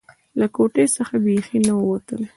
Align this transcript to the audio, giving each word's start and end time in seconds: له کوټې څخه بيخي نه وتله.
له 0.39 0.45
کوټې 0.55 0.85
څخه 0.95 1.15
بيخي 1.25 1.59
نه 1.67 1.73
وتله. 1.89 2.27